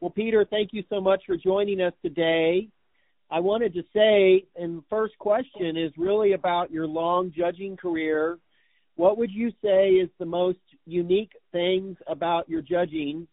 Well, 0.00 0.10
Peter, 0.10 0.46
thank 0.48 0.72
you 0.72 0.82
so 0.88 1.00
much 1.00 1.22
for 1.26 1.36
joining 1.36 1.80
us 1.80 1.92
today. 2.02 2.68
I 3.30 3.40
wanted 3.40 3.74
to 3.74 3.82
say, 3.94 4.46
and 4.56 4.78
the 4.78 4.84
first 4.88 5.16
question 5.18 5.76
is 5.76 5.92
really 5.96 6.32
about 6.32 6.70
your 6.70 6.86
long 6.86 7.32
judging 7.36 7.76
career. 7.76 8.38
What 8.96 9.18
would 9.18 9.30
you 9.30 9.52
say 9.62 9.90
is 9.90 10.08
the 10.18 10.24
most 10.24 10.58
unique 10.86 11.32
things 11.52 11.96
about 12.06 12.48
your 12.48 12.62
judging 12.62 13.28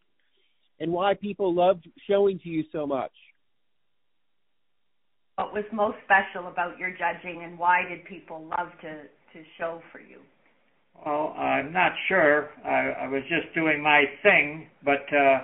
and 0.79 0.91
why 0.91 1.13
people 1.13 1.53
loved 1.53 1.87
showing 2.07 2.37
to 2.39 2.49
you 2.49 2.65
so 2.71 2.85
much? 2.85 3.11
What 5.35 5.53
was 5.53 5.63
most 5.71 5.97
special 6.03 6.49
about 6.49 6.77
your 6.77 6.91
judging 6.91 7.43
and 7.43 7.57
why 7.57 7.83
did 7.87 8.05
people 8.05 8.45
love 8.57 8.69
to, 8.81 9.03
to 9.03 9.45
show 9.57 9.81
for 9.91 9.99
you? 9.99 10.19
Well, 11.05 11.33
I'm 11.37 11.71
not 11.71 11.91
sure. 12.07 12.49
I, 12.65 13.05
I 13.05 13.07
was 13.07 13.21
just 13.29 13.53
doing 13.55 13.81
my 13.81 14.05
thing, 14.23 14.67
but 14.83 15.05
uh, 15.13 15.41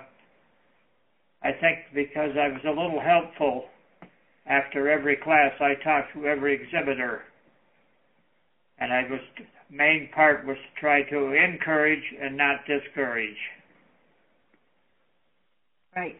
I 1.43 1.51
think 1.51 1.79
because 1.93 2.31
I 2.39 2.47
was 2.47 2.61
a 2.65 2.69
little 2.69 3.01
helpful 3.01 3.65
after 4.45 4.89
every 4.89 5.17
class, 5.17 5.51
I 5.59 5.75
talked 5.83 6.13
to 6.13 6.25
every 6.25 6.55
exhibitor, 6.55 7.23
and 8.79 8.93
I 8.93 9.03
was 9.09 9.19
main 9.69 10.09
part 10.13 10.45
was 10.45 10.57
to 10.57 10.79
try 10.79 11.01
to 11.09 11.33
encourage 11.33 12.03
and 12.21 12.37
not 12.37 12.57
discourage. 12.67 13.37
Right. 15.95 16.17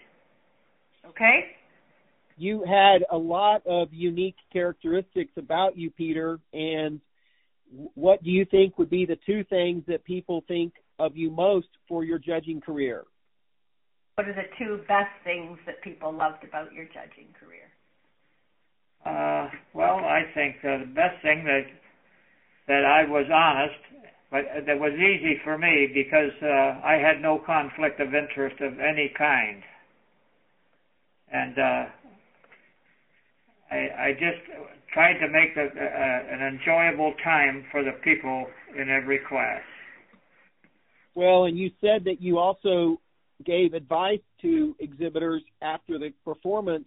Okay. 1.07 1.55
You 2.37 2.63
had 2.63 3.03
a 3.12 3.17
lot 3.17 3.65
of 3.67 3.90
unique 3.91 4.35
characteristics 4.51 5.31
about 5.37 5.77
you, 5.77 5.91
Peter, 5.91 6.40
and 6.51 6.99
what 7.93 8.23
do 8.23 8.29
you 8.29 8.45
think 8.45 8.77
would 8.77 8.90
be 8.90 9.05
the 9.05 9.17
two 9.26 9.43
things 9.45 9.84
that 9.87 10.03
people 10.03 10.43
think 10.48 10.73
of 10.99 11.15
you 11.15 11.29
most 11.29 11.67
for 11.87 12.03
your 12.03 12.20
judging 12.20 12.59
career? 12.59 13.03
What 14.16 14.27
are 14.27 14.34
the 14.34 14.49
two 14.59 14.77
best 14.88 15.09
things 15.23 15.58
that 15.66 15.81
people 15.81 16.12
loved 16.12 16.44
about 16.44 16.71
your 16.71 16.85
judging 16.85 17.34
career? 17.40 17.66
Uh, 19.05 19.49
well, 19.74 19.98
I 19.98 20.21
think 20.34 20.57
uh, 20.63 20.79
the 20.79 20.91
best 20.93 21.21
thing 21.21 21.43
that 21.46 21.65
that 22.68 22.85
I 22.85 23.04
was 23.10 23.26
honest, 23.34 23.79
but 24.32 24.46
that 24.65 24.79
was 24.79 24.93
easy 24.93 25.40
for 25.43 25.57
me 25.57 25.90
because 25.93 26.32
uh, 26.41 26.79
I 26.85 26.93
had 26.93 27.21
no 27.21 27.41
conflict 27.46 27.99
of 27.99 28.13
interest 28.13 28.62
of 28.62 28.79
any 28.79 29.12
kind, 29.18 29.63
and 31.32 31.59
uh, 31.59 31.85
I, 33.70 33.76
I 33.76 34.12
just 34.13 34.40
tried 34.93 35.20
to 35.20 35.27
make 35.27 35.57
a, 35.57 35.68
a, 35.68 36.34
an 36.34 36.55
enjoyable 36.55 37.13
time 37.24 37.65
for 37.71 37.84
the 37.84 37.93
people 38.04 38.46
in 38.80 38.90
every 38.90 39.20
class. 39.27 39.62
Well, 41.15 41.46
and 41.46 41.57
you 41.57 41.71
said 41.82 42.05
that 42.05 42.21
you 42.21 42.40
also 42.40 42.99
gave 43.46 43.74
advice 43.74 44.22
to 44.41 44.76
exhibitors 44.80 45.41
after 45.62 45.98
the 45.98 46.12
performance. 46.24 46.86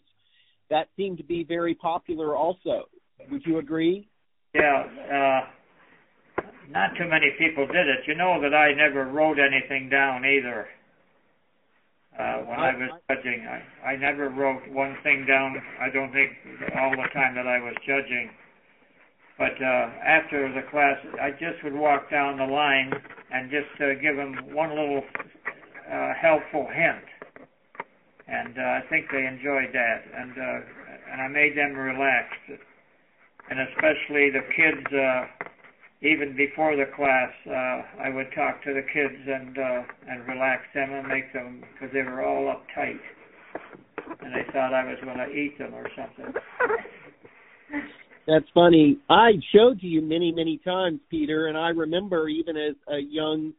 That 0.71 0.89
seemed 0.97 1.19
to 1.19 1.25
be 1.25 1.45
very 1.45 1.75
popular 1.75 2.35
also. 2.35 2.89
Would 3.31 3.43
you 3.47 3.59
agree? 3.59 4.09
Yeah, 4.55 4.85
uh, 5.13 6.43
not 6.71 6.91
too 6.99 7.09
many 7.09 7.31
people 7.39 7.67
did 7.67 7.87
it. 7.87 8.01
You 8.07 8.15
know 8.15 8.41
that 8.41 8.55
I 8.55 8.73
never 8.75 9.05
wrote 9.05 9.39
anything 9.39 9.89
down 9.89 10.25
either. 10.25 10.67
Uh, 12.19 12.39
when 12.49 12.59
I, 12.59 12.71
I 12.71 12.77
was 12.77 12.91
judging, 13.11 13.47
I, 13.47 13.93
I 13.93 13.97
never 13.97 14.31
wrote 14.31 14.63
one 14.73 14.97
thing 15.03 15.27
down. 15.29 15.61
I 15.81 15.91
don't 15.93 16.11
think 16.13 16.33
all 16.81 16.91
the 16.91 17.09
time 17.13 17.35
that 17.35 17.47
I 17.47 17.61
was 17.61 17.75
judging. 17.87 18.31
But 19.39 19.53
uh, 19.61 19.91
after 20.01 20.49
the 20.49 20.63
class, 20.71 20.97
I 21.21 21.31
just 21.33 21.63
would 21.63 21.75
walk 21.75 22.11
down 22.11 22.39
the 22.39 22.47
line 22.47 22.91
and 23.31 23.51
just 23.51 23.69
uh, 23.81 24.01
give 24.01 24.17
them 24.17 24.55
one 24.55 24.71
little 24.71 25.03
uh, 25.93 26.13
helpful 26.21 26.67
hint, 26.73 27.05
and 28.29 28.59
uh, 28.59 28.63
I 28.63 28.81
think 28.91 29.07
they 29.11 29.27
enjoyed 29.27 29.71
that, 29.73 30.01
and 30.15 30.33
uh, 30.33 31.13
and 31.13 31.23
I 31.23 31.29
made 31.29 31.57
them 31.57 31.75
relaxed, 31.75 32.61
and 33.51 33.61
especially 33.61 34.31
the 34.31 34.45
kids. 34.55 34.87
Uh, 34.93 35.47
even 36.03 36.37
before 36.37 36.77
the 36.77 36.85
class, 36.95 37.33
uh, 37.49 38.05
I 38.05 38.11
would 38.11 38.29
talk 38.35 38.63
to 38.65 38.75
the 38.75 38.83
kids 38.83 39.17
and 39.27 39.57
uh, 39.57 39.83
and 40.09 40.29
relax 40.29 40.63
them 40.75 40.93
and 40.93 41.09
make 41.09 41.33
them 41.33 41.63
because 41.73 41.93
they 41.93 42.03
were 42.03 42.23
all 42.23 42.53
uptight, 42.53 43.01
and 44.21 44.35
they 44.35 44.45
thought 44.53 44.75
I 44.75 44.85
was 44.85 44.99
going 45.03 45.19
to 45.19 45.33
eat 45.33 45.57
them 45.59 45.75
or 45.75 45.89
something. 45.97 46.35
That's 48.27 48.47
funny. 48.53 48.99
I 49.09 49.33
showed 49.55 49.79
you 49.81 50.03
many, 50.03 50.33
many 50.33 50.59
times, 50.59 51.01
Peter, 51.11 51.47
and 51.47 51.57
I 51.57 51.69
remember 51.69 52.29
even 52.29 52.57
as 52.57 52.75
a 52.89 52.99
young 52.99 53.53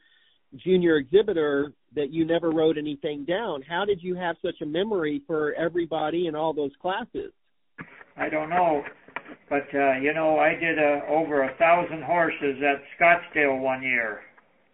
junior 0.58 0.98
exhibitor 0.98 1.72
that 1.96 2.12
you 2.12 2.26
never 2.26 2.52
wrote 2.52 2.78
anything 2.78 3.26
down. 3.26 3.62
How 3.62 3.86
did 3.86 4.02
you 4.04 4.16
have 4.16 4.36
such 4.42 4.62
a 4.62 4.66
memory 4.66 5.22
for 5.26 5.54
everybody 5.54 6.28
in 6.28 6.36
all 6.36 6.54
those 6.54 6.72
classes? 6.82 7.32
I 8.18 8.30
don't 8.30 8.50
know. 8.50 8.84
But 9.50 9.68
uh, 9.74 9.94
you 10.02 10.14
know, 10.14 10.40
I 10.40 10.56
did 10.56 10.78
uh, 10.78 11.06
over 11.10 11.44
a 11.44 11.56
thousand 11.58 12.04
horses 12.04 12.58
at 12.62 12.84
Scottsdale 13.00 13.62
one 13.62 13.82
year. 13.82 14.22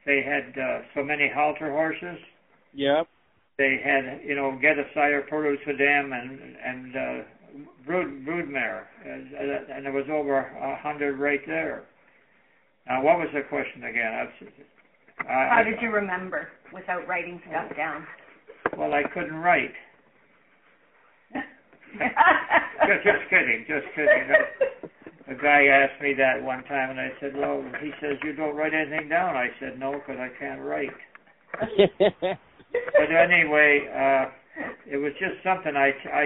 They 0.06 0.22
had 0.24 0.60
uh, 0.60 0.82
so 0.96 1.04
many 1.04 1.32
halter 1.34 1.72
horses. 1.72 2.20
Yep. 2.74 3.08
They 3.58 3.80
had, 3.84 4.22
you 4.26 4.36
know, 4.36 4.58
get 4.60 4.80
of 4.80 4.86
sire 4.94 5.22
produce 5.22 5.60
for 5.64 5.74
them 5.74 6.12
and 6.12 6.56
and 6.66 6.96
uh, 6.96 7.24
brood 7.86 8.26
broodmare, 8.26 8.86
and 9.06 9.86
there 9.86 9.92
was 9.92 10.06
over 10.12 10.40
a 10.40 10.76
hundred 10.82 11.20
right 11.20 11.42
there. 11.46 11.86
Now, 12.88 13.04
what 13.04 13.20
was 13.20 13.30
the 13.34 13.42
question 13.48 13.84
again? 13.84 14.28
How 15.18 15.64
did 15.64 15.82
you 15.82 15.92
remember 15.92 16.50
without 16.74 17.08
writing 17.08 17.42
stuff 17.50 17.76
down? 17.78 18.06
Well, 18.78 18.94
I 18.94 19.04
couldn't 19.14 19.36
write 19.36 19.74
just, 22.88 23.04
just 23.06 23.24
kidding, 23.30 23.66
just 23.68 23.86
kidding. 23.96 24.28
A, 24.34 25.32
a 25.32 25.36
guy 25.36 25.66
asked 25.66 26.02
me 26.02 26.14
that 26.18 26.42
one 26.42 26.64
time, 26.66 26.92
and 26.92 27.00
I 27.00 27.10
said, 27.20 27.36
"Well," 27.36 27.64
he 27.82 27.92
says, 28.02 28.18
"You 28.24 28.34
don't 28.34 28.56
write 28.56 28.74
anything 28.74 29.10
down." 29.10 29.36
I 29.36 29.50
said, 29.60 29.80
"No, 29.80 29.94
because 29.94 30.18
I 30.20 30.30
can't 30.40 30.62
write." 30.62 30.94
but 31.60 33.12
anyway, 33.14 33.88
uh, 33.94 34.26
it 34.90 34.98
was 34.98 35.14
just 35.20 35.44
something 35.44 35.76
I 35.76 35.94
I 36.12 36.26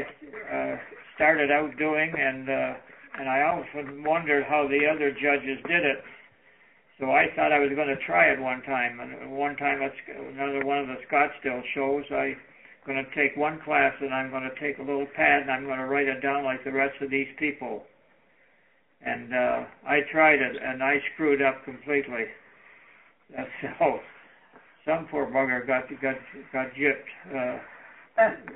uh, 0.55 0.77
started 1.15 1.51
out 1.51 1.77
doing, 1.77 2.13
and 2.17 2.49
uh, 2.49 2.73
and 3.19 3.29
I 3.29 3.41
often 3.41 4.03
wondered 4.03 4.45
how 4.47 4.67
the 4.67 4.87
other 4.87 5.11
judges 5.11 5.59
did 5.67 5.83
it. 5.83 6.03
So 6.99 7.11
I 7.11 7.27
thought 7.35 7.51
I 7.51 7.59
was 7.59 7.69
going 7.75 7.87
to 7.87 8.05
try 8.05 8.25
it 8.25 8.39
one 8.39 8.63
time, 8.63 8.99
and 8.99 9.31
one 9.31 9.55
time 9.57 9.81
at 9.83 9.93
another 10.33 10.65
one 10.65 10.79
of 10.79 10.87
the 10.87 10.97
Scottsdale 11.05 11.61
shows, 11.75 12.05
I 12.11 12.35
going 12.87 13.03
to 13.03 13.15
take 13.15 13.35
one 13.35 13.59
class 13.59 13.93
and 13.99 14.13
I'm 14.13 14.31
going 14.31 14.49
to 14.49 14.59
take 14.59 14.79
a 14.79 14.81
little 14.81 15.05
pad 15.13 15.41
and 15.41 15.51
I'm 15.51 15.65
going 15.65 15.77
to 15.77 15.85
write 15.85 16.07
it 16.07 16.21
down 16.21 16.45
like 16.45 16.63
the 16.63 16.71
rest 16.71 16.95
of 17.01 17.11
these 17.11 17.27
people. 17.37 17.83
And 19.05 19.33
uh, 19.33 19.65
I 19.85 19.99
tried 20.09 20.39
it 20.41 20.55
and 20.63 20.81
I 20.81 20.95
screwed 21.13 21.41
up 21.41 21.63
completely. 21.65 22.25
So 23.61 23.99
some 24.85 25.05
poor 25.11 25.27
bugger 25.27 25.67
got 25.67 25.83
got 26.01 26.15
got 26.53 26.67
gypped. 26.73 27.11
Uh, 27.27 27.59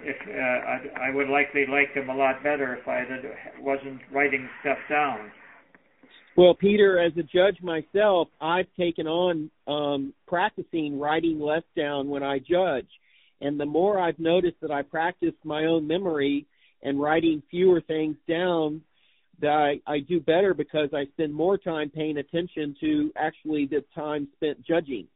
if 0.01 0.17
uh, 0.27 0.97
I, 0.97 1.09
I 1.09 1.13
would 1.13 1.27
likely 1.27 1.65
like 1.67 1.93
them 1.93 2.09
a 2.09 2.15
lot 2.15 2.41
better 2.41 2.73
if 2.73 2.87
I 2.87 2.99
had, 2.99 3.21
wasn't 3.59 3.99
writing 4.11 4.49
stuff 4.61 4.79
down. 4.89 5.29
Well, 6.37 6.53
Peter, 6.53 6.99
as 6.99 7.11
a 7.17 7.23
judge 7.23 7.61
myself, 7.61 8.29
I've 8.39 8.67
taken 8.77 9.05
on 9.05 9.51
um, 9.67 10.13
practicing 10.27 10.97
writing 10.97 11.39
less 11.39 11.63
down 11.75 12.07
when 12.07 12.23
I 12.23 12.39
judge 12.39 12.87
and 13.41 13.59
the 13.59 13.65
more 13.65 13.99
I've 13.99 14.19
noticed 14.19 14.57
that 14.61 14.71
I 14.71 14.83
practice 14.83 15.33
my 15.43 15.65
own 15.65 15.87
memory 15.87 16.45
and 16.83 17.01
writing 17.01 17.41
fewer 17.49 17.81
things 17.81 18.15
down, 18.29 18.81
that 19.41 19.49
I, 19.87 19.91
I 19.91 19.99
do 19.99 20.19
better 20.19 20.53
because 20.53 20.89
I 20.93 21.05
spend 21.13 21.33
more 21.33 21.57
time 21.57 21.89
paying 21.89 22.17
attention 22.17 22.75
to 22.79 23.11
actually 23.17 23.65
the 23.65 23.83
time 23.95 24.27
spent 24.35 24.63
judging. 24.65 25.07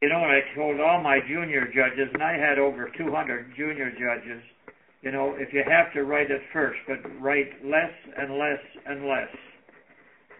You 0.00 0.08
know, 0.08 0.22
I 0.22 0.40
told 0.54 0.80
all 0.80 1.02
my 1.02 1.18
junior 1.28 1.66
judges, 1.66 2.08
and 2.14 2.22
I 2.22 2.32
had 2.32 2.58
over 2.58 2.90
200 2.96 3.54
junior 3.56 3.90
judges, 3.90 4.42
you 5.02 5.10
know, 5.10 5.34
if 5.36 5.52
you 5.52 5.62
have 5.68 5.92
to 5.94 6.04
write 6.04 6.30
it 6.30 6.40
first, 6.52 6.78
but 6.86 6.98
write 7.20 7.50
less 7.64 7.92
and 8.16 8.38
less 8.38 8.60
and 8.86 9.06
less 9.06 9.28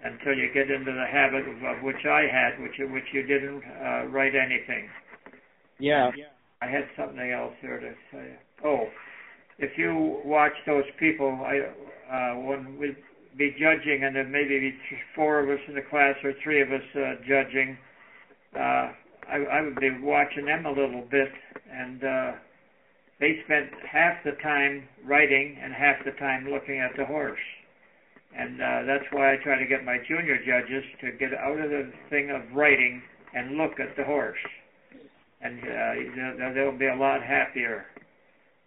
until 0.05 0.35
you 0.35 0.49
get 0.53 0.71
into 0.71 0.93
the 0.93 1.07
habit 1.11 1.47
of, 1.49 1.77
of 1.77 1.83
which 1.83 2.05
I 2.07 2.23
had, 2.31 2.61
which 2.63 2.79
which 2.79 3.05
you 3.13 3.23
didn't 3.23 3.63
uh, 3.63 4.07
write 4.07 4.35
anything. 4.35 4.89
Yeah. 5.79 6.11
yeah. 6.17 6.25
I 6.63 6.67
had 6.67 6.89
something 6.97 7.31
else 7.31 7.55
here 7.61 7.81
to 7.81 7.93
say. 8.13 8.37
Oh, 8.65 8.89
if 9.59 9.77
you 9.79 10.21
watch 10.25 10.53
those 10.67 10.85
people, 10.99 11.29
I 11.45 11.61
uh, 12.11 12.35
when 12.41 12.79
we 12.79 12.97
be 13.37 13.55
judging, 13.59 14.05
and 14.05 14.17
there 14.17 14.25
maybe 14.25 14.59
be 14.59 14.75
four 15.15 15.41
of 15.41 15.49
us 15.49 15.61
in 15.69 15.75
the 15.75 15.83
class 15.83 16.17
or 16.25 16.33
three 16.43 16.61
of 16.61 16.69
us 16.73 16.83
uh, 16.97 17.15
judging, 17.27 17.79
uh, 18.57 18.93
I, 19.29 19.37
I 19.53 19.61
would 19.63 19.77
be 19.77 19.91
watching 20.03 20.47
them 20.47 20.67
a 20.67 20.71
little 20.71 21.07
bit, 21.11 21.31
and 21.73 22.03
uh, 22.03 22.33
they 23.21 23.39
spent 23.45 23.71
half 23.89 24.17
the 24.25 24.33
time 24.43 24.89
writing 25.05 25.57
and 25.63 25.73
half 25.73 26.05
the 26.05 26.13
time 26.13 26.49
looking 26.51 26.81
at 26.81 26.97
the 26.97 27.05
horse. 27.05 27.39
And 28.37 28.61
uh, 28.61 28.83
that's 28.87 29.05
why 29.13 29.33
I 29.35 29.37
try 29.43 29.59
to 29.59 29.67
get 29.67 29.85
my 29.85 29.99
junior 30.09 30.39
judges 30.39 30.85
to 31.01 31.13
get 31.19 31.35
out 31.35 31.59
of 31.61 31.71
the 31.71 31.91
thing 32.11 32.31
of 32.31 32.43
writing 32.57 33.03
and 33.35 33.57
look 33.57 33.81
at 33.81 33.97
the 33.97 34.05
horse 34.05 34.39
and 35.41 35.59
uh, 35.59 36.53
they'll 36.55 36.77
be 36.79 36.87
a 36.87 36.95
lot 36.97 37.23
happier. 37.23 37.87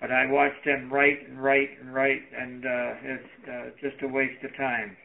but 0.01 0.11
I 0.11 0.25
watched 0.25 0.65
him 0.65 0.91
write 0.91 1.27
and 1.29 1.41
write 1.41 1.69
and 1.79 1.93
write, 1.93 2.21
and 2.37 2.65
uh, 2.65 2.93
it's 3.03 3.47
uh, 3.47 3.69
just 3.81 4.01
a 4.03 4.07
waste 4.07 4.43
of 4.43 4.55
time. 4.57 4.97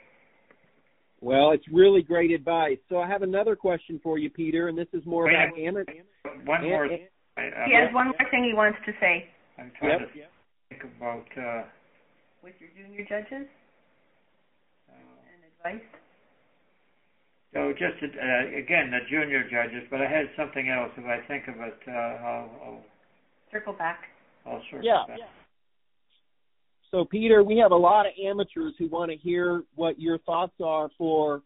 Well, 1.20 1.50
it's 1.50 1.64
really 1.72 2.02
great 2.02 2.30
advice. 2.30 2.78
So 2.88 2.98
I 2.98 3.08
have 3.08 3.22
another 3.22 3.56
question 3.56 4.00
for 4.02 4.18
you, 4.18 4.30
Peter, 4.30 4.68
and 4.68 4.78
this 4.78 4.86
is 4.92 5.04
more 5.04 5.24
Wait, 5.24 5.34
about 5.34 5.58
amateur. 5.58 5.92
One 6.44 6.62
more. 6.64 6.84
Am- 6.84 6.90
thing. 6.90 7.06
I, 7.36 7.40
I, 7.42 7.64
He 7.66 7.74
has 7.74 7.92
one 7.94 8.06
more 8.06 8.30
thing 8.30 8.44
he 8.44 8.54
wants 8.54 8.78
to 8.86 8.92
say 9.00 9.28
I'm 9.58 9.70
trying 9.78 10.00
Yep. 10.00 10.08
to 10.14 10.20
think 10.70 10.82
about. 10.96 11.26
Uh, 11.36 11.62
with 12.42 12.54
your 12.60 12.70
junior 12.70 13.04
judges 13.04 13.28
uh, 13.34 13.42
and 13.42 13.48
advice. 15.58 15.82
so 17.54 17.72
just 17.72 18.02
uh, 18.02 18.56
again 18.56 18.90
the 18.90 19.00
junior 19.10 19.42
judges, 19.44 19.86
but 19.90 20.00
I 20.00 20.08
had 20.10 20.26
something 20.36 20.68
else. 20.68 20.90
If 20.96 21.04
I 21.04 21.26
think 21.26 21.48
of 21.48 21.54
it, 21.60 21.78
uh, 21.86 21.90
I'll, 21.92 22.50
I'll, 22.64 22.80
Circle 23.50 23.72
back. 23.74 24.00
I'll 24.46 24.62
circle 24.70 24.82
Yeah. 24.82 25.06
back. 25.06 25.18
So, 26.90 27.04
Peter, 27.04 27.42
we 27.42 27.58
have 27.58 27.72
a 27.72 27.76
lot 27.76 28.06
of 28.06 28.12
amateurs 28.22 28.74
who 28.78 28.88
want 28.88 29.10
to 29.10 29.16
hear 29.16 29.62
what 29.74 29.98
your 30.00 30.18
thoughts 30.18 30.54
are 30.62 30.90
for 30.96 31.42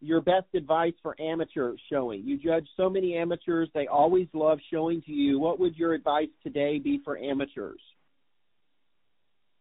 your 0.00 0.20
best 0.20 0.46
advice 0.54 0.94
for 1.02 1.20
amateur 1.20 1.74
showing. 1.90 2.22
You 2.24 2.38
judge 2.38 2.66
so 2.76 2.88
many 2.88 3.16
amateurs, 3.16 3.68
they 3.74 3.86
always 3.86 4.26
love 4.32 4.58
showing 4.70 5.02
to 5.02 5.12
you. 5.12 5.38
What 5.38 5.60
would 5.60 5.76
your 5.76 5.92
advice 5.92 6.28
today 6.42 6.78
be 6.78 7.00
for 7.04 7.18
amateurs? 7.18 7.80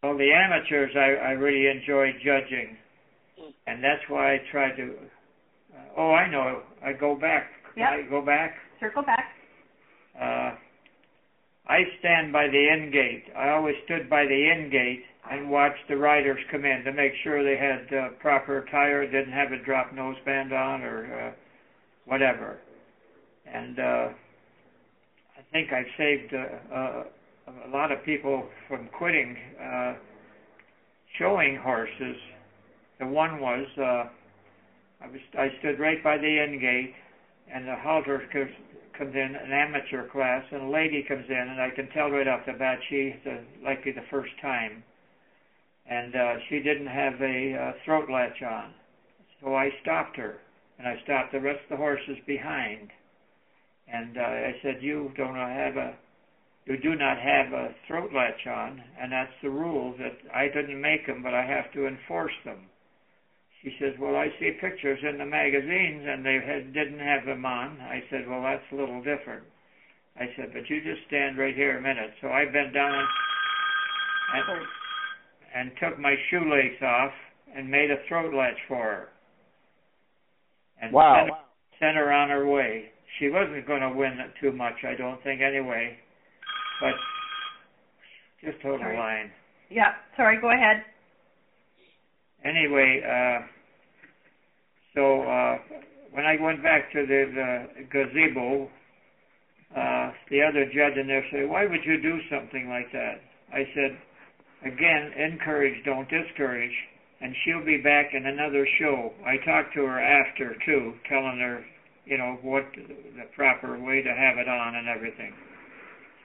Well, 0.01 0.17
the 0.17 0.31
amateurs, 0.31 0.91
I, 0.95 1.27
I 1.27 1.31
really 1.31 1.67
enjoy 1.67 2.11
judging, 2.23 2.77
and 3.67 3.83
that's 3.83 4.01
why 4.07 4.33
I 4.33 4.37
try 4.51 4.75
to. 4.75 4.83
Uh, 5.73 5.77
oh, 5.97 6.11
I 6.11 6.29
know. 6.29 6.61
I 6.83 6.93
go 6.93 7.15
back. 7.15 7.51
Yep. 7.77 7.89
I 7.89 8.01
go 8.09 8.21
back. 8.25 8.55
Circle 8.79 9.03
back. 9.03 9.25
Uh, 10.19 10.55
I 11.67 11.83
stand 11.99 12.33
by 12.33 12.47
the 12.47 12.67
end 12.69 12.91
gate. 12.91 13.25
I 13.37 13.49
always 13.49 13.75
stood 13.85 14.09
by 14.09 14.25
the 14.25 14.49
end 14.49 14.71
gate 14.71 15.03
and 15.29 15.49
watched 15.49 15.87
the 15.87 15.97
riders 15.97 16.39
come 16.51 16.65
in 16.65 16.83
to 16.83 16.91
make 16.91 17.11
sure 17.23 17.43
they 17.43 17.57
had 17.57 17.95
uh, 17.95 18.09
proper 18.19 18.59
attire, 18.59 19.05
didn't 19.05 19.33
have 19.33 19.51
a 19.51 19.63
drop 19.63 19.91
noseband 19.91 20.51
on 20.51 20.81
or 20.81 21.27
uh, 21.27 21.31
whatever. 22.05 22.57
And 23.45 23.79
uh, 23.79 24.07
I 25.37 25.41
think 25.51 25.71
I've 25.71 25.85
saved 25.97 26.33
uh, 26.33 26.75
uh, 26.75 27.03
a 27.67 27.69
lot 27.71 27.91
of 27.91 28.03
people 28.03 28.45
from 28.67 28.89
quitting 28.97 29.37
uh, 29.61 29.93
showing 31.17 31.55
horses. 31.57 32.15
The 32.99 33.07
one 33.07 33.39
was 33.39 33.65
uh, 33.77 34.09
I 35.01 35.07
was 35.07 35.21
I 35.37 35.47
stood 35.59 35.79
right 35.79 36.03
by 36.03 36.17
the 36.17 36.39
end 36.39 36.59
gate, 36.59 36.93
and 37.49 37.65
the 37.65 37.77
halter 37.77 38.27
comes 38.31 38.51
comes 38.91 39.15
in 39.15 39.35
an 39.35 39.53
amateur 39.53 40.05
class, 40.09 40.43
and 40.51 40.63
a 40.63 40.69
lady 40.69 41.03
comes 41.03 41.29
in, 41.29 41.37
and 41.37 41.61
I 41.61 41.69
can 41.69 41.87
tell 41.91 42.11
right 42.11 42.27
off 42.27 42.45
the 42.45 42.51
bat 42.51 42.79
she's 42.89 43.15
uh, 43.25 43.37
likely 43.63 43.93
the 43.93 44.03
first 44.11 44.31
time, 44.41 44.83
and 45.85 46.13
uh, 46.13 46.39
she 46.49 46.59
didn't 46.59 46.87
have 46.87 47.21
a 47.21 47.55
uh, 47.55 47.73
throat 47.85 48.09
latch 48.09 48.41
on, 48.43 48.73
so 49.39 49.55
I 49.55 49.71
stopped 49.81 50.17
her, 50.17 50.41
and 50.77 50.85
I 50.85 50.99
stopped 51.03 51.31
the 51.31 51.39
rest 51.39 51.61
of 51.63 51.69
the 51.69 51.77
horses 51.77 52.17
behind, 52.27 52.89
and 53.87 54.17
uh, 54.17 54.21
I 54.21 54.55
said, 54.61 54.83
"You 54.83 55.13
don't 55.15 55.35
have 55.35 55.77
a, 55.77 55.95
you 56.65 56.75
do 56.75 56.95
not 56.95 57.17
have 57.17 57.53
a 57.53 57.73
throat 57.87 58.11
latch 58.13 58.45
on, 58.45 58.83
and 58.99 59.13
that's 59.13 59.31
the 59.41 59.49
rule 59.49 59.95
that 59.99 60.17
I 60.35 60.49
didn't 60.49 60.81
make 60.81 61.07
them, 61.07 61.23
but 61.23 61.33
I 61.33 61.45
have 61.45 61.71
to 61.71 61.87
enforce 61.87 62.35
them." 62.43 62.67
She 63.63 63.75
says, 63.79 63.93
"Well, 63.99 64.15
I 64.15 64.27
see 64.39 64.51
pictures 64.51 64.99
in 65.03 65.17
the 65.17 65.25
magazines, 65.25 66.07
and 66.07 66.25
they 66.25 66.39
had, 66.39 66.73
didn't 66.73 66.99
have 66.99 67.25
them 67.25 67.45
on." 67.45 67.79
I 67.81 68.03
said, 68.09 68.27
"Well, 68.27 68.41
that's 68.41 68.63
a 68.71 68.75
little 68.75 69.01
different." 69.01 69.43
I 70.17 70.31
said, 70.35 70.53
"But 70.53 70.69
you 70.69 70.81
just 70.81 71.05
stand 71.07 71.37
right 71.37 71.55
here 71.55 71.77
a 71.77 71.81
minute." 71.81 72.13
So 72.21 72.29
I 72.29 72.45
bent 72.45 72.73
down 72.73 73.07
and, 74.33 74.67
and 75.55 75.71
took 75.81 75.99
my 75.99 76.15
shoelace 76.29 76.81
off 76.81 77.11
and 77.55 77.69
made 77.69 77.91
a 77.91 77.97
throat 78.07 78.33
latch 78.33 78.59
for 78.67 78.83
her. 78.83 79.09
And 80.81 80.93
Wow. 80.93 81.15
sent, 81.15 81.33
sent 81.79 81.97
her 81.97 82.11
on 82.11 82.29
her 82.29 82.47
way. 82.47 82.91
She 83.17 83.29
wasn't 83.29 83.65
going 83.65 83.81
to 83.81 83.89
win 83.89 84.17
too 84.39 84.51
much, 84.51 84.85
I 84.85 84.95
don't 84.95 85.21
think, 85.23 85.41
anyway. 85.41 85.97
But 86.79 86.95
just 88.41 88.61
hold 88.61 88.79
the 88.79 88.93
line. 88.93 89.31
Yeah. 89.69 89.95
Sorry. 90.15 90.37
Go 90.37 90.51
ahead. 90.51 90.85
Anyway, 92.43 93.01
uh, 93.03 93.45
so 94.95 95.21
uh, 95.21 95.57
when 96.11 96.25
I 96.25 96.35
went 96.41 96.63
back 96.63 96.91
to 96.93 97.05
the, 97.05 97.21
the 97.33 97.83
gazebo, 97.91 98.69
uh, 99.75 100.11
the 100.29 100.41
other 100.41 100.65
judge 100.65 100.97
in 100.97 101.07
there 101.07 101.23
said, 101.31 101.47
"Why 101.47 101.65
would 101.65 101.85
you 101.85 102.01
do 102.01 102.19
something 102.29 102.69
like 102.69 102.91
that?" 102.91 103.21
I 103.53 103.67
said, 103.75 103.97
"Again, 104.65 105.13
encourage, 105.13 105.83
don't 105.85 106.09
discourage." 106.09 106.73
And 107.21 107.35
she'll 107.43 107.65
be 107.65 107.77
back 107.77 108.13
in 108.13 108.25
another 108.25 108.65
show. 108.79 109.11
I 109.25 109.37
talked 109.43 109.73
to 109.73 109.83
her 109.83 109.99
after 109.99 110.55
too, 110.65 110.93
telling 111.09 111.39
her, 111.39 111.65
you 112.05 112.17
know, 112.17 112.39
what 112.41 112.63
the 112.73 113.25
proper 113.35 113.77
way 113.77 114.01
to 114.01 114.09
have 114.09 114.37
it 114.37 114.47
on 114.47 114.75
and 114.75 114.87
everything. 114.87 115.33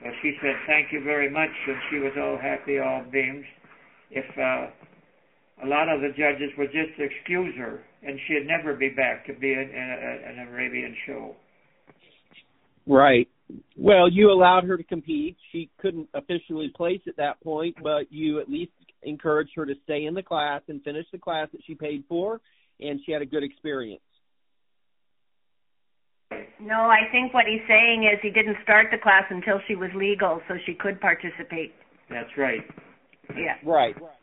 So 0.01 0.09
she 0.21 0.37
said, 0.41 0.55
"Thank 0.65 0.91
you 0.91 1.03
very 1.03 1.29
much," 1.29 1.51
and 1.67 1.77
she 1.89 1.99
was 1.99 2.13
all 2.17 2.37
happy, 2.37 2.79
all 2.79 3.03
beamed. 3.11 3.45
If 4.09 4.25
uh, 4.37 4.67
a 5.63 5.67
lot 5.67 5.87
of 5.89 6.01
the 6.01 6.09
judges 6.09 6.51
would 6.57 6.71
just 6.71 6.99
excuse 6.99 7.55
her, 7.57 7.83
and 8.03 8.19
she'd 8.27 8.47
never 8.47 8.73
be 8.75 8.89
back 8.89 9.25
to 9.27 9.33
be 9.33 9.53
in, 9.53 9.59
in 9.59 10.21
a, 10.27 10.29
an 10.29 10.47
Arabian 10.47 10.95
show. 11.05 11.35
Right. 12.87 13.27
Well, 13.77 14.09
you 14.09 14.31
allowed 14.31 14.63
her 14.65 14.77
to 14.77 14.83
compete. 14.83 15.37
She 15.51 15.69
couldn't 15.79 16.09
officially 16.13 16.71
place 16.75 17.01
at 17.07 17.17
that 17.17 17.41
point, 17.41 17.75
but 17.81 18.11
you 18.11 18.39
at 18.39 18.49
least 18.49 18.71
encouraged 19.03 19.51
her 19.55 19.65
to 19.65 19.75
stay 19.83 20.05
in 20.05 20.13
the 20.13 20.23
class 20.23 20.61
and 20.67 20.83
finish 20.83 21.05
the 21.11 21.19
class 21.19 21.47
that 21.51 21.61
she 21.65 21.75
paid 21.75 22.03
for, 22.09 22.41
and 22.79 22.99
she 23.05 23.11
had 23.11 23.21
a 23.21 23.25
good 23.25 23.43
experience. 23.43 24.01
No, 26.59 26.89
I 26.89 27.01
think 27.11 27.33
what 27.33 27.45
he's 27.45 27.61
saying 27.67 28.09
is 28.11 28.19
he 28.21 28.29
didn't 28.29 28.57
start 28.63 28.87
the 28.91 28.97
class 28.97 29.23
until 29.29 29.59
she 29.67 29.75
was 29.75 29.89
legal, 29.95 30.41
so 30.47 30.55
she 30.65 30.73
could 30.73 30.99
participate. 30.99 31.73
That's 32.09 32.29
right. 32.37 32.61
Yeah. 33.35 33.55
Right. 33.63 33.95
Right. 34.01 34.14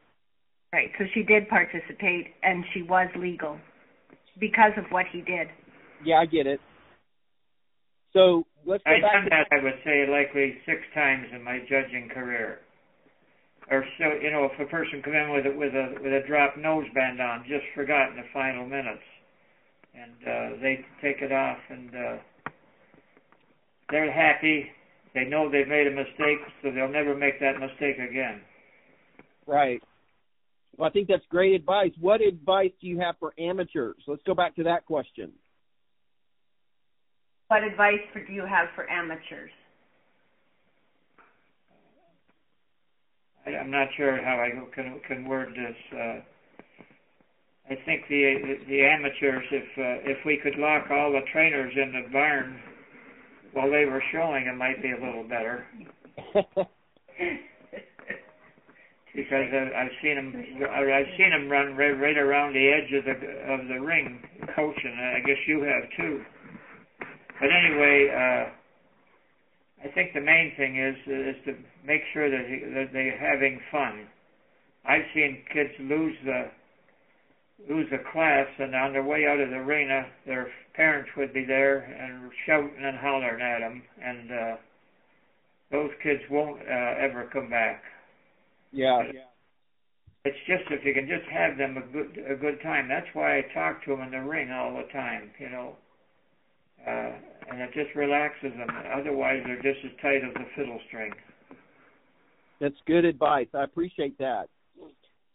So 0.72 1.04
she 1.12 1.22
did 1.22 1.48
participate, 1.50 2.32
and 2.42 2.64
she 2.72 2.80
was 2.82 3.08
legal 3.16 3.58
because 4.40 4.72
of 4.78 4.84
what 4.90 5.04
he 5.12 5.20
did. 5.20 5.48
Yeah, 6.04 6.16
I 6.16 6.24
get 6.24 6.46
it. 6.46 6.60
So 8.14 8.46
let's 8.64 8.82
go 8.84 8.92
I've 8.92 9.02
back 9.02 9.12
done 9.12 9.24
to 9.24 9.30
that, 9.30 9.46
I 9.52 9.62
would 9.62 9.78
say, 9.84 10.06
likely 10.08 10.56
six 10.64 10.80
times 10.94 11.26
in 11.34 11.42
my 11.42 11.58
judging 11.68 12.08
career. 12.08 12.60
Or 13.70 13.84
so, 13.98 14.04
you 14.22 14.30
know, 14.30 14.48
if 14.50 14.58
a 14.60 14.68
person 14.70 15.02
come 15.04 15.14
in 15.14 15.30
with 15.30 15.46
a 15.46 15.56
with 15.56 15.74
a 15.74 15.94
with 16.02 16.12
a 16.12 16.26
drop 16.26 16.54
noseband 16.56 17.20
on, 17.20 17.44
just 17.46 17.64
forgot 17.74 18.10
in 18.10 18.16
the 18.16 18.28
final 18.32 18.64
minutes, 18.66 19.04
and 19.94 20.16
uh, 20.24 20.60
they 20.60 20.84
take 21.02 21.20
it 21.20 21.32
off, 21.32 21.58
and 21.68 21.90
uh, 21.94 22.16
they're 23.90 24.10
happy. 24.10 24.66
They 25.14 25.24
know 25.24 25.50
they've 25.50 25.68
made 25.68 25.86
a 25.86 25.90
mistake, 25.90 26.40
so 26.62 26.72
they'll 26.72 26.88
never 26.88 27.14
make 27.14 27.38
that 27.40 27.60
mistake 27.60 27.98
again. 27.98 28.40
Right. 29.46 29.82
Well, 30.76 30.88
I 30.88 30.92
think 30.92 31.08
that's 31.08 31.24
great 31.28 31.54
advice. 31.54 31.92
What 32.00 32.20
advice 32.20 32.72
do 32.80 32.86
you 32.86 32.98
have 33.00 33.16
for 33.18 33.34
amateurs? 33.38 33.96
Let's 34.06 34.22
go 34.26 34.34
back 34.34 34.56
to 34.56 34.64
that 34.64 34.86
question. 34.86 35.32
What 37.48 37.62
advice 37.64 38.00
for, 38.12 38.24
do 38.24 38.32
you 38.32 38.46
have 38.46 38.68
for 38.74 38.88
amateurs? 38.88 39.50
I, 43.46 43.50
I'm 43.50 43.70
not 43.70 43.88
sure 43.96 44.22
how 44.24 44.40
I 44.40 44.50
can 44.74 45.00
can 45.06 45.28
word 45.28 45.50
this. 45.50 45.76
Uh, 45.92 46.20
I 47.70 47.76
think 47.84 48.08
the 48.08 48.56
the 48.68 48.84
amateurs, 48.84 49.44
if 49.50 49.64
uh, 49.76 50.10
if 50.10 50.24
we 50.24 50.38
could 50.42 50.56
lock 50.58 50.90
all 50.90 51.12
the 51.12 51.20
trainers 51.32 51.72
in 51.76 51.92
the 51.92 52.08
barn 52.10 52.58
while 53.52 53.70
they 53.70 53.84
were 53.84 54.02
showing, 54.12 54.46
it 54.46 54.56
might 54.56 54.80
be 54.80 54.92
a 54.92 55.04
little 55.04 55.24
better. 55.24 55.66
Because 59.14 59.48
I, 59.52 59.84
I've 59.84 59.96
seen 60.00 60.16
them, 60.16 60.32
I've 60.72 61.12
seen 61.18 61.30
them 61.30 61.48
run 61.50 61.76
right, 61.76 61.92
right 61.92 62.16
around 62.16 62.54
the 62.54 62.68
edge 62.68 62.92
of 62.96 63.04
the 63.04 63.16
of 63.52 63.68
the 63.68 63.80
ring 63.80 64.20
coaching. 64.56 64.96
I 64.98 65.20
guess 65.20 65.36
you 65.46 65.62
have 65.62 65.84
too. 65.96 66.24
But 67.40 67.50
anyway, 67.52 68.08
uh, 68.08 68.44
I 69.84 69.88
think 69.94 70.14
the 70.14 70.20
main 70.20 70.54
thing 70.56 70.78
is 70.78 70.96
is 71.06 71.36
to 71.44 71.52
make 71.84 72.00
sure 72.12 72.30
that, 72.30 72.48
he, 72.48 72.64
that 72.72 72.92
they're 72.92 73.18
having 73.18 73.60
fun. 73.70 74.06
I've 74.86 75.04
seen 75.14 75.42
kids 75.52 75.70
lose 75.80 76.16
the 76.24 76.50
lose 77.68 77.88
a 77.92 78.12
class, 78.12 78.46
and 78.58 78.74
on 78.74 78.92
their 78.92 79.04
way 79.04 79.26
out 79.26 79.40
of 79.40 79.50
the 79.50 79.56
arena, 79.56 80.06
their 80.26 80.48
parents 80.74 81.10
would 81.16 81.32
be 81.32 81.44
there 81.44 81.78
and 81.78 82.30
shouting 82.46 82.82
and 82.82 82.96
hollering 82.96 83.42
at 83.42 83.60
them, 83.60 83.82
and 84.02 84.30
uh, 84.30 84.56
those 85.70 85.90
kids 86.02 86.20
won't 86.30 86.60
uh, 86.62 86.94
ever 86.98 87.28
come 87.32 87.50
back. 87.50 87.82
Yeah. 88.72 89.02
It's 90.24 90.38
just 90.46 90.62
if 90.70 90.84
you 90.84 90.94
can 90.94 91.08
just 91.08 91.28
have 91.30 91.58
them 91.58 91.76
a 91.76 91.92
good 91.92 92.18
a 92.28 92.36
good 92.36 92.62
time. 92.62 92.88
That's 92.88 93.06
why 93.12 93.38
I 93.38 93.42
talk 93.52 93.84
to 93.84 93.90
them 93.90 94.02
in 94.02 94.10
the 94.12 94.20
ring 94.20 94.50
all 94.50 94.74
the 94.74 94.90
time, 94.92 95.30
you 95.38 95.50
know. 95.50 95.76
Uh, 96.86 97.12
and 97.50 97.60
it 97.60 97.70
just 97.74 97.94
relaxes 97.94 98.52
them. 98.56 98.68
Otherwise, 98.94 99.42
they're 99.46 99.62
just 99.62 99.84
as 99.84 99.92
tight 100.00 100.22
as 100.24 100.34
a 100.34 100.46
fiddle 100.56 100.80
string. 100.88 101.12
That's 102.60 102.76
good 102.86 103.04
advice. 103.04 103.48
I 103.54 103.64
appreciate 103.64 104.16
that. 104.18 104.48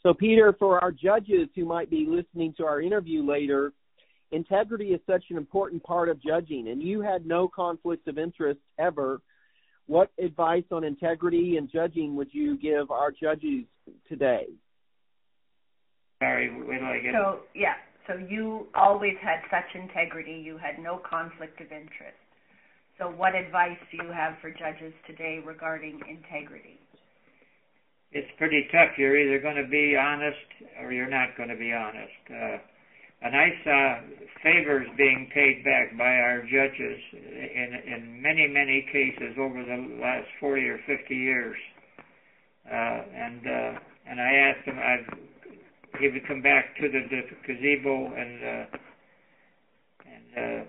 So, 0.04 0.14
Peter, 0.14 0.56
for 0.58 0.82
our 0.82 0.92
judges 0.92 1.50
who 1.56 1.66
might 1.66 1.90
be 1.90 2.06
listening 2.08 2.54
to 2.58 2.66
our 2.66 2.82
interview 2.82 3.26
later, 3.28 3.74
integrity 4.32 4.90
is 4.90 5.02
such 5.06 5.26
an 5.30 5.38
important 5.38 5.84
part 5.84 6.10
of 6.10 6.22
judging, 6.22 6.70
and 6.70 6.82
you 6.82 7.02
had 7.02 7.26
no 7.26 7.48
conflicts 7.48 8.08
of 8.08 8.18
interest 8.18 8.60
ever. 8.80 9.22
What 9.88 10.12
advice 10.20 10.66
on 10.72 10.84
integrity 10.84 11.58
and 11.58 11.70
judging 11.72 12.16
would 12.18 12.28
you 12.32 12.58
give 12.58 12.92
our 12.92 13.12
judges 13.12 13.66
today? 14.08 14.48
Sorry, 16.20 16.50
wait 16.50 16.80
till 16.80 16.88
I 16.88 17.00
get. 17.00 17.14
So 17.14 17.40
yeah, 17.56 17.76
so 18.06 18.16
you 18.16 18.68
always 18.76 19.16
had 19.22 19.40
such 19.50 19.76
integrity. 19.76 20.34
You 20.44 20.58
had 20.58 20.82
no 20.82 21.00
conflict 21.10 21.62
of 21.62 21.68
interest. 21.68 22.20
So 22.98 23.10
what 23.10 23.36
advice 23.36 23.78
do 23.92 24.04
you 24.04 24.12
have 24.12 24.34
for 24.42 24.50
judges 24.50 24.94
today 25.06 25.40
regarding 25.46 26.02
integrity? 26.10 26.80
It's 28.12 28.28
pretty 28.38 28.68
tough. 28.72 28.98
You're 28.98 29.20
either 29.20 29.40
going 29.40 29.62
to 29.62 29.70
be 29.70 29.96
honest 29.96 30.48
or 30.82 30.92
you're 30.92 31.10
not 31.10 31.38
going 31.38 31.50
to 31.50 31.56
be 31.56 31.72
honest. 31.72 32.24
Uh, 32.30 32.58
and 33.22 33.36
I 33.36 33.50
saw 33.64 34.00
favors 34.44 34.88
being 34.98 35.30
paid 35.34 35.64
back 35.64 35.98
by 35.98 36.18
our 36.20 36.42
judges 36.42 37.00
in 37.14 37.70
in 37.86 38.22
many 38.22 38.48
many 38.48 38.86
cases 38.92 39.38
over 39.40 39.64
the 39.64 40.00
last 40.02 40.28
40 40.40 40.62
or 40.70 40.80
50 40.86 41.16
years. 41.16 41.58
Uh, 42.70 43.02
and 43.16 43.48
uh, 43.48 43.80
and 44.10 44.22
I 44.22 44.34
asked 44.34 44.66
him, 44.68 44.78
I've 44.80 45.20
he 46.00 46.10
would 46.10 46.28
come 46.28 46.42
back 46.42 46.76
to 46.78 46.90
the, 46.90 47.02
the 47.10 47.22
gazebo 47.48 48.14
and 48.14 48.44
uh, 48.44 48.66
and 50.06 50.38
uh, 50.38 50.66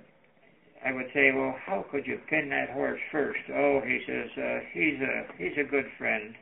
I 0.86 0.92
would 0.92 1.06
say, 1.12 1.32
well, 1.34 1.54
how 1.66 1.84
could 1.90 2.06
you 2.06 2.18
pin 2.30 2.48
that 2.50 2.70
horse 2.70 3.00
first? 3.10 3.40
Oh, 3.52 3.80
he 3.84 4.00
says 4.06 4.30
uh, 4.38 4.58
he's 4.72 5.00
a 5.00 5.26
he's 5.36 5.58
a 5.58 5.68
good 5.68 5.86
friend. 5.98 6.34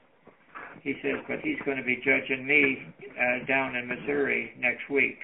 He 0.82 0.94
says, 1.02 1.25
but 1.26 1.40
he's 1.40 1.58
going 1.64 1.78
to 1.78 1.82
be 1.82 1.96
judging 2.04 2.46
me 2.46 2.78
uh, 3.18 3.46
down 3.46 3.75
in 3.75 3.88
Missouri 3.88 4.52
next 4.60 4.88
week, 4.90 5.18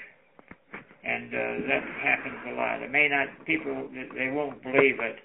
and 1.05 1.35
uh, 1.35 1.67
that 1.67 1.83
happens 2.03 2.39
a 2.49 2.55
lot. 2.55 2.83
It 2.83 2.91
may 2.91 3.09
not 3.09 3.29
people 3.45 3.89
they 3.93 4.31
won't 4.31 4.63
believe 4.63 5.01
it, 5.01 5.19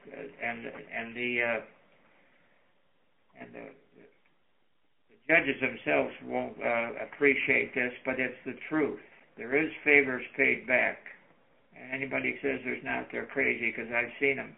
and 0.44 0.66
and 0.66 1.16
the 1.16 1.42
uh, 1.42 1.60
and 3.40 3.54
the 3.54 3.66
judges 5.28 5.60
themselves 5.60 6.14
won't 6.26 6.56
uh, 6.64 7.04
appreciate 7.04 7.76
this, 7.76 7.92
but 8.06 8.20
it's 8.20 8.40
the 8.46 8.56
truth. 8.70 9.00
There 9.38 9.56
is 9.56 9.70
favors 9.84 10.24
paid 10.36 10.66
back. 10.66 10.98
And 11.76 11.94
anybody 11.94 12.40
says 12.42 12.60
there's 12.64 12.84
not, 12.84 13.08
they're 13.12 13.28
crazy 13.28 13.70
because 13.70 13.92
I've 13.94 14.14
seen 14.20 14.38
them. 14.38 14.56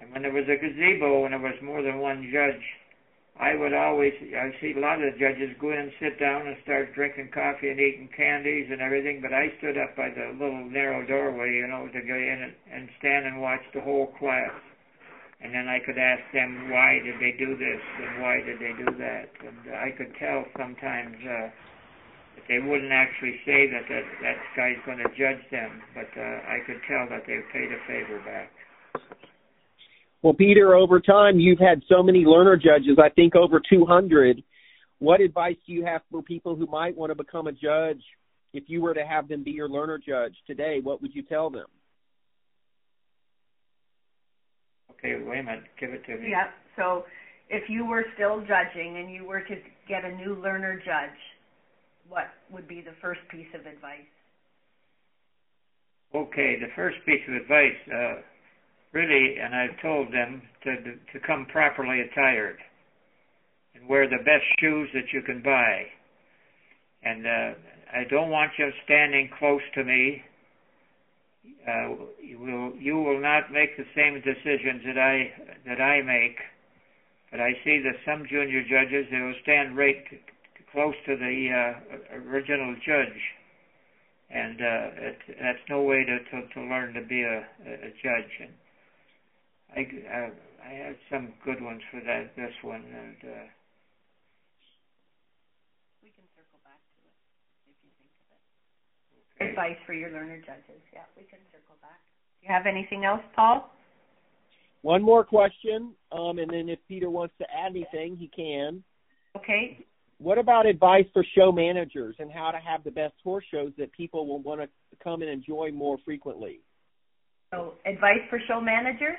And 0.00 0.10
when 0.12 0.22
there 0.22 0.32
was 0.32 0.48
a 0.48 0.56
gazebo 0.56 1.24
and 1.24 1.34
there 1.34 1.40
was 1.40 1.60
more 1.62 1.82
than 1.82 1.98
one 1.98 2.30
judge, 2.32 2.62
I 3.40 3.56
would 3.56 3.72
always, 3.72 4.12
I 4.36 4.52
see 4.60 4.76
a 4.76 4.80
lot 4.84 5.00
of 5.00 5.16
judges 5.16 5.56
go 5.56 5.72
in 5.72 5.90
sit 5.96 6.20
down 6.20 6.46
and 6.46 6.60
start 6.62 6.92
drinking 6.92 7.32
coffee 7.32 7.72
and 7.72 7.80
eating 7.80 8.10
candies 8.14 8.68
and 8.68 8.84
everything, 8.84 9.24
but 9.24 9.32
I 9.32 9.48
stood 9.56 9.80
up 9.80 9.96
by 9.96 10.12
the 10.12 10.36
little 10.36 10.68
narrow 10.68 11.00
doorway, 11.08 11.56
you 11.56 11.66
know, 11.66 11.88
to 11.88 12.00
go 12.04 12.20
in 12.20 12.38
and, 12.44 12.52
and 12.68 12.88
stand 13.00 13.24
and 13.24 13.40
watch 13.40 13.64
the 13.72 13.80
whole 13.80 14.12
class. 14.20 14.52
And 15.40 15.54
then 15.54 15.72
I 15.72 15.80
could 15.80 15.96
ask 15.96 16.20
them 16.36 16.68
why 16.68 17.00
did 17.00 17.16
they 17.16 17.32
do 17.32 17.56
this? 17.56 17.80
And 18.04 18.20
why 18.20 18.44
did 18.44 18.60
they 18.60 18.76
do 18.76 18.92
that, 19.00 19.32
and 19.40 19.72
I 19.72 19.88
could 19.96 20.12
tell 20.20 20.44
sometimes 20.60 21.16
uh, 21.24 21.48
that 22.36 22.44
they 22.44 22.60
wouldn't 22.60 22.92
actually 22.92 23.40
say 23.48 23.72
that 23.72 23.88
that, 23.88 24.04
that 24.20 24.36
guy's 24.52 24.76
going 24.84 25.00
to 25.00 25.08
judge 25.16 25.40
them, 25.48 25.80
but 25.96 26.12
uh, 26.12 26.44
I 26.44 26.60
could 26.68 26.84
tell 26.84 27.08
that 27.08 27.24
they 27.24 27.40
paid 27.56 27.72
a 27.72 27.80
favor 27.88 28.20
back. 28.20 28.52
Well, 30.22 30.34
Peter, 30.34 30.74
over 30.74 31.00
time 31.00 31.38
you've 31.40 31.58
had 31.58 31.82
so 31.88 32.02
many 32.02 32.20
learner 32.20 32.56
judges. 32.56 32.98
I 33.02 33.08
think 33.08 33.34
over 33.34 33.60
200. 33.60 34.42
What 34.98 35.20
advice 35.20 35.56
do 35.66 35.72
you 35.72 35.84
have 35.86 36.02
for 36.10 36.22
people 36.22 36.56
who 36.56 36.66
might 36.66 36.96
want 36.96 37.10
to 37.10 37.14
become 37.14 37.46
a 37.46 37.52
judge? 37.52 38.02
If 38.52 38.64
you 38.66 38.82
were 38.82 38.94
to 38.94 39.06
have 39.06 39.28
them 39.28 39.44
be 39.44 39.52
your 39.52 39.68
learner 39.68 39.98
judge 39.98 40.34
today, 40.46 40.80
what 40.82 41.00
would 41.00 41.14
you 41.14 41.22
tell 41.22 41.48
them? 41.48 41.66
Okay, 44.92 45.22
wait 45.24 45.40
a 45.40 45.42
minute. 45.42 45.64
Give 45.78 45.90
it 45.90 46.04
to 46.04 46.16
me. 46.18 46.30
Yeah. 46.30 46.50
So 46.76 47.04
if 47.48 47.70
you 47.70 47.86
were 47.86 48.04
still 48.14 48.40
judging 48.40 48.98
and 48.98 49.10
you 49.10 49.24
were 49.24 49.40
to 49.40 49.54
get 49.88 50.04
a 50.04 50.14
new 50.16 50.34
learner 50.34 50.76
judge, 50.76 51.16
what 52.08 52.26
would 52.50 52.68
be 52.68 52.82
the 52.82 52.94
first 53.00 53.20
piece 53.30 53.48
of 53.54 53.60
advice? 53.60 54.10
Okay, 56.14 56.56
the 56.60 56.68
first 56.74 56.96
piece 57.06 57.22
of 57.28 57.34
advice, 57.34 57.78
uh, 57.88 58.14
really, 58.92 59.36
and 59.38 59.54
I've 59.54 59.80
told 59.80 60.12
them 60.12 60.42
to 60.64 60.76
to 61.12 61.26
come 61.26 61.46
properly 61.46 62.00
attired 62.00 62.58
and 63.74 63.88
wear 63.88 64.08
the 64.08 64.24
best 64.24 64.44
shoes 64.60 64.88
that 64.94 65.12
you 65.12 65.22
can 65.22 65.42
buy. 65.42 65.86
And 67.02 67.26
uh, 67.26 67.54
I 67.92 68.04
don't 68.10 68.30
want 68.30 68.52
you 68.58 68.70
standing 68.84 69.30
close 69.38 69.62
to 69.74 69.84
me 69.84 70.22
uh, 71.66 71.94
you 72.22 72.38
will 72.38 72.72
you 72.80 72.96
will 72.96 73.20
not 73.20 73.52
make 73.52 73.76
the 73.76 73.86
same 73.94 74.20
decisions 74.20 74.82
that 74.84 74.98
I 74.98 75.32
that 75.66 75.80
I 75.80 76.02
make. 76.02 76.38
But 77.30 77.40
I 77.40 77.52
see 77.64 77.78
that 77.84 77.94
some 78.04 78.26
junior 78.28 78.62
judges 78.62 79.06
they 79.10 79.20
will 79.20 79.38
stand 79.42 79.76
right 79.76 80.02
close 80.72 80.94
to 81.06 81.16
the 81.16 81.36
uh, 81.50 82.16
original 82.28 82.74
judge, 82.84 83.20
and 84.30 84.60
uh, 84.60 85.08
it, 85.08 85.18
that's 85.40 85.64
no 85.68 85.82
way 85.82 86.04
to, 86.04 86.18
to 86.18 86.48
to 86.54 86.60
learn 86.60 86.94
to 86.94 87.02
be 87.02 87.22
a, 87.22 87.38
a 87.66 87.90
judge. 88.02 88.32
And 88.40 88.52
I 89.76 89.80
uh, 89.80 90.30
I 90.66 90.72
had 90.72 90.96
some 91.10 91.32
good 91.44 91.62
ones 91.62 91.80
for 91.90 92.00
that 92.00 92.36
this 92.36 92.52
one 92.62 92.84
and. 92.84 93.16
Uh, 93.24 93.46
advice 99.40 99.76
for 99.86 99.94
your 99.94 100.10
learner 100.10 100.38
judges. 100.38 100.82
Yeah, 100.92 101.00
we 101.16 101.22
can 101.24 101.38
circle 101.50 101.76
back. 101.80 101.98
Do 102.40 102.46
you 102.46 102.52
have 102.52 102.66
anything 102.66 103.04
else, 103.04 103.22
Paul? 103.34 103.70
One 104.82 105.02
more 105.02 105.24
question, 105.24 105.94
um, 106.12 106.38
and 106.38 106.50
then 106.50 106.68
if 106.68 106.78
Peter 106.88 107.10
wants 107.10 107.34
to 107.38 107.44
add 107.44 107.70
anything, 107.70 108.16
he 108.16 108.28
can. 108.28 108.82
Okay. 109.36 109.84
What 110.18 110.38
about 110.38 110.66
advice 110.66 111.06
for 111.12 111.24
show 111.34 111.52
managers 111.52 112.16
and 112.18 112.30
how 112.30 112.50
to 112.50 112.58
have 112.58 112.84
the 112.84 112.90
best 112.90 113.14
horse 113.24 113.44
shows 113.50 113.72
that 113.78 113.92
people 113.92 114.26
will 114.26 114.40
want 114.40 114.60
to 114.60 114.68
come 115.02 115.22
and 115.22 115.30
enjoy 115.30 115.70
more 115.72 115.96
frequently? 116.04 116.60
So, 117.52 117.74
advice 117.86 118.20
for 118.28 118.38
show 118.46 118.60
managers? 118.60 119.18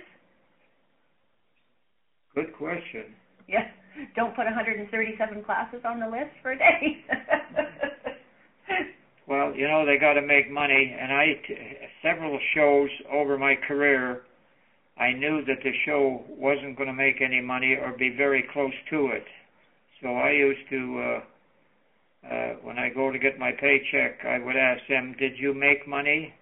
Good 2.36 2.54
question. 2.54 3.04
Yeah. 3.48 3.66
Don't 4.16 4.36
put 4.36 4.46
137 4.46 5.44
classes 5.44 5.82
on 5.86 6.00
the 6.00 6.08
list 6.08 6.32
for 6.42 6.52
a 6.52 6.58
day. 6.58 6.98
Well, 9.32 9.56
you 9.56 9.66
know 9.66 9.86
they 9.86 9.98
got 9.98 10.16
to 10.16 10.22
make 10.22 10.52
money, 10.52 10.94
and 11.00 11.14
I 11.14 11.40
t- 11.48 11.56
several 12.02 12.38
shows 12.54 12.90
over 13.10 13.38
my 13.38 13.56
career, 13.56 14.20
I 14.98 15.14
knew 15.14 15.42
that 15.46 15.60
the 15.64 15.72
show 15.86 16.26
wasn't 16.28 16.76
going 16.76 16.88
to 16.88 16.94
make 16.94 17.22
any 17.22 17.40
money 17.40 17.76
or 17.76 17.94
be 17.94 18.10
very 18.10 18.44
close 18.52 18.74
to 18.90 19.08
it. 19.12 19.24
So 20.02 20.18
I 20.18 20.32
used 20.32 20.68
to, 20.70 21.00
uh, 21.00 22.28
uh, 22.30 22.54
when 22.62 22.78
I 22.78 22.90
go 22.90 23.10
to 23.10 23.18
get 23.18 23.40
my 23.40 23.54
paycheck, 23.54 24.26
I 24.26 24.38
would 24.38 24.58
ask 24.58 24.86
them, 24.90 25.14
"Did 25.14 25.38
you 25.38 25.54
make 25.54 25.88
money?" 25.88 26.34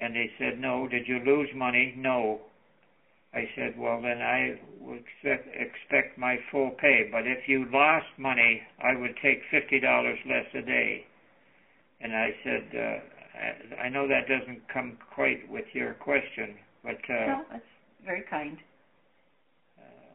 And 0.00 0.14
they 0.14 0.30
said, 0.38 0.58
"No." 0.58 0.86
Did 0.86 1.06
you 1.06 1.18
lose 1.18 1.52
money? 1.54 1.92
No. 1.94 2.40
I 3.34 3.48
said, 3.56 3.78
"Well, 3.78 4.00
then 4.00 4.22
I 4.22 4.58
would 4.80 5.02
expect, 5.02 5.48
expect 5.56 6.18
my 6.18 6.38
full 6.50 6.70
pay. 6.70 7.08
But 7.10 7.26
if 7.26 7.48
you 7.48 7.66
lost 7.72 8.06
money, 8.16 8.62
I 8.82 8.94
would 8.94 9.16
take 9.22 9.42
fifty 9.50 9.80
dollars 9.80 10.18
less 10.26 10.46
a 10.54 10.62
day." 10.62 11.06
And 12.00 12.14
I 12.14 12.34
said, 12.44 12.64
uh, 12.76 13.80
I 13.82 13.88
know 13.88 14.06
that 14.08 14.28
doesn't 14.28 14.68
come 14.72 14.98
quite 15.14 15.48
with 15.50 15.64
your 15.72 15.94
question, 15.94 16.54
but 16.82 16.98
uh, 17.08 17.26
no, 17.26 17.44
that's 17.50 17.64
very 18.04 18.22
kind. 18.28 18.58
Uh, 19.78 20.14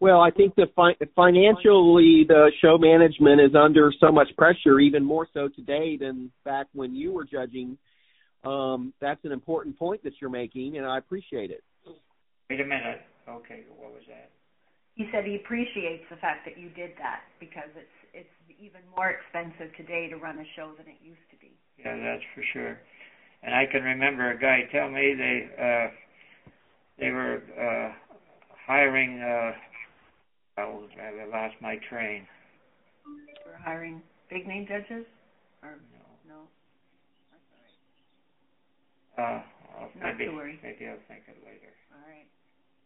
well, 0.00 0.20
I 0.20 0.30
think 0.30 0.54
the 0.54 0.66
fi- 0.74 0.96
financially 1.14 2.24
the 2.26 2.50
show 2.60 2.78
management 2.78 3.40
is 3.40 3.54
under 3.54 3.92
so 4.00 4.10
much 4.10 4.28
pressure, 4.36 4.80
even 4.80 5.04
more 5.04 5.28
so 5.32 5.48
today 5.48 5.96
than 5.96 6.30
back 6.44 6.66
when 6.72 6.94
you 6.94 7.12
were 7.12 7.24
judging. 7.24 7.78
Um, 8.44 8.92
that's 9.00 9.24
an 9.24 9.32
important 9.32 9.78
point 9.78 10.02
that 10.04 10.14
you're 10.20 10.30
making, 10.30 10.76
and 10.76 10.86
I 10.86 10.98
appreciate 10.98 11.50
it. 11.50 11.64
Wait 12.48 12.60
a 12.60 12.64
minute. 12.64 13.02
Okay, 13.28 13.64
what 13.76 13.92
was 13.92 14.02
that? 14.08 14.30
He 14.94 15.08
said 15.12 15.24
he 15.24 15.36
appreciates 15.36 16.04
the 16.08 16.16
fact 16.16 16.46
that 16.46 16.56
you 16.58 16.70
did 16.70 16.92
that 16.98 17.20
because 17.38 17.68
it's 17.76 17.98
it's 18.14 18.36
even 18.58 18.80
more 18.96 19.10
expensive 19.10 19.74
today 19.76 20.08
to 20.08 20.16
run 20.16 20.38
a 20.38 20.46
show 20.56 20.72
than 20.78 20.86
it 20.86 20.96
used 21.02 21.26
to 21.30 21.36
be. 21.36 21.52
Yeah, 21.78 21.96
that's 21.96 22.24
for 22.34 22.42
sure. 22.52 22.78
And 23.42 23.54
I 23.54 23.66
can 23.70 23.82
remember 23.82 24.30
a 24.30 24.38
guy 24.38 24.60
tell 24.72 24.88
me 24.88 25.14
they 25.14 25.48
uh 25.58 25.90
they 26.98 27.10
were 27.10 27.42
uh 27.60 27.92
hiring 28.66 29.20
uh 29.20 29.52
I 30.58 31.26
lost 31.30 31.56
my 31.60 31.76
train. 31.90 32.26
We're 33.44 33.58
hiring 33.62 34.00
big 34.30 34.46
name 34.46 34.66
judges? 34.66 35.04
Or 35.62 35.78
no. 35.92 36.34
No. 36.34 36.40
That's 39.16 39.18
all 39.18 39.34
right. 39.34 39.44
Uh 39.76 40.00
Not 40.00 40.16
maybe 40.18 40.30
to 40.30 40.36
worry. 40.36 40.58
maybe 40.62 40.86
I'll 40.88 40.96
think 41.08 41.24
it 41.28 41.36
later. 41.44 41.72
All 41.92 42.00
right. 42.08 42.26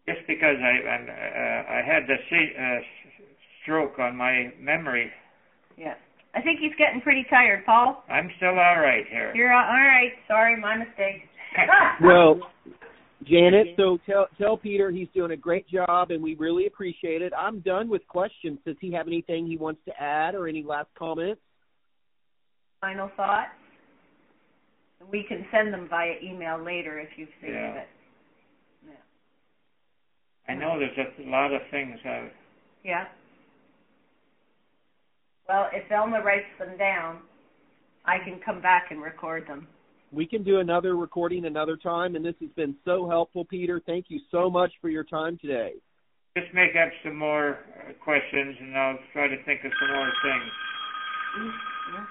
just 0.07 0.27
because 0.27 0.57
I 0.59 0.75
I'm, 0.89 1.05
uh, 1.09 1.73
I 1.73 1.81
had 1.87 2.07
the 2.07 2.17
se- 2.31 2.57
uh, 2.59 2.81
stroke 3.63 3.99
on 3.99 4.17
my 4.17 4.53
memory. 4.59 5.11
Yeah. 5.77 5.95
I 6.35 6.41
think 6.43 6.61
he's 6.61 6.75
getting 6.79 7.01
pretty 7.01 7.27
tired, 7.29 7.67
Paul. 7.67 8.05
I'm 8.09 8.31
still 8.37 8.51
all 8.59 8.79
right 8.81 9.05
here. 9.11 9.35
You're 9.35 9.53
all 9.53 9.63
right. 9.65 10.13
Sorry, 10.29 10.59
my 10.61 10.77
mistake. 10.77 11.23
Well, 12.03 12.41
Janet, 13.27 13.75
so 13.77 13.99
tell 14.07 14.29
tell 14.39 14.57
Peter 14.57 14.91
he's 14.91 15.09
doing 15.15 15.33
a 15.33 15.37
great 15.37 15.69
job, 15.69 16.11
and 16.13 16.23
we 16.23 16.37
really 16.37 16.67
appreciate 16.67 17.21
it. 17.21 17.33
I'm 17.37 17.61
done 17.61 17.89
with 17.89 18.07
questions. 18.07 18.59
Does 18.65 18.77
he 18.81 18.93
have 18.93 19.07
anything 19.09 19.47
he 19.47 19.57
wants 19.59 19.81
to 19.87 19.93
add, 20.03 20.35
or 20.37 20.47
any 20.49 20.63
last 20.63 20.89
comments? 20.97 21.41
Final 22.81 23.11
thoughts? 25.01 25.11
We 25.13 25.25
can 25.29 25.45
send 25.51 25.73
them 25.73 25.89
via 25.89 26.15
email 26.23 26.63
later 26.63 26.99
if 26.99 27.09
you've 27.17 27.29
saved 27.41 27.53
Yeah. 27.55 27.75
it. 27.75 27.89
I 30.49 30.55
know 30.55 30.81
there's 30.81 30.97
a 30.99 31.31
lot 31.31 31.53
of 31.53 31.63
things. 31.71 32.01
I, 32.05 32.29
Yeah. 32.83 33.07
Well, 35.49 35.69
if 35.73 35.91
Elma 35.93 36.21
writes 36.23 36.47
them 36.59 36.77
down, 36.77 37.23
I 38.05 38.19
can 38.19 38.41
come 38.41 38.61
back 38.61 38.91
and 38.91 39.01
record 39.01 39.47
them. 39.47 39.69
We 40.13 40.27
can 40.27 40.43
do 40.43 40.59
another 40.59 40.97
recording 40.97 41.45
another 41.45 41.77
time, 41.77 42.17
and 42.17 42.25
this 42.25 42.35
has 42.41 42.51
been 42.57 42.75
so 42.85 43.09
helpful, 43.09 43.45
Peter. 43.45 43.81
Thank 43.87 44.07
you 44.11 44.19
so 44.33 44.51
much 44.51 44.73
for 44.81 44.89
your 44.89 45.05
time 45.05 45.39
today. 45.39 45.75
just 46.37 46.53
make 46.55 46.75
up 46.77 46.91
some 47.05 47.17
more 47.17 47.59
uh, 47.89 47.93
questions, 48.03 48.57
and 48.61 48.77
I'll 48.77 48.99
try 49.13 49.29
to 49.29 49.37
think 49.45 49.65
of 49.65 49.73
some 49.79 49.89
more 49.93 50.13
things. 50.23 50.53
Yeah. 51.93 52.07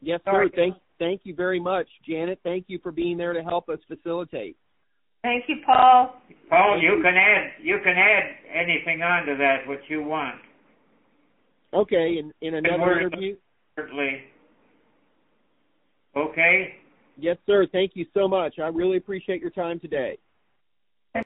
Yes, 0.00 0.20
Sorry. 0.24 0.48
sir. 0.50 0.56
Thank 0.56 0.76
thank 1.04 1.20
you 1.24 1.34
very 1.34 1.60
much, 1.60 1.86
Janet. 2.06 2.40
Thank 2.42 2.64
you 2.68 2.78
for 2.82 2.90
being 2.90 3.16
there 3.16 3.32
to 3.32 3.42
help 3.42 3.68
us 3.68 3.78
facilitate. 3.86 4.56
Thank 5.22 5.44
you, 5.48 5.56
Paul. 5.64 6.20
Paul, 6.50 6.80
you 6.80 7.00
can 7.02 7.14
add 7.16 7.52
you 7.62 7.78
can 7.82 7.96
add 7.96 8.24
anything 8.52 9.02
onto 9.02 9.36
that 9.38 9.66
what 9.66 9.78
you 9.88 10.02
want. 10.02 10.36
Okay, 11.72 12.18
in 12.18 12.32
in 12.40 12.54
another 12.54 12.82
we're- 12.82 13.04
interview. 13.06 13.36
Certainly. 13.76 14.22
Okay. 16.16 16.76
Yes, 17.16 17.36
sir. 17.46 17.66
Thank 17.72 17.92
you 17.94 18.06
so 18.14 18.28
much. 18.28 18.58
I 18.58 18.68
really 18.68 18.98
appreciate 18.98 19.40
your 19.40 19.50
time 19.50 19.80
today. 19.80 20.18